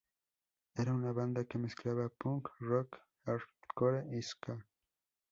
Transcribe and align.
Era 0.83 0.93
una 0.95 1.11
banda 1.17 1.43
que 1.45 1.59
mezclaba 1.65 2.09
punk 2.25 2.49
rock, 2.71 2.99
hardcore 3.27 4.03
y 4.17 4.23
ska. 4.23 4.57